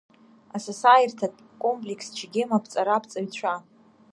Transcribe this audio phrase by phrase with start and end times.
[0.55, 3.53] Асасааирҭатә комплекс Чегем аԥҵара, Аԥҵаҩцәа…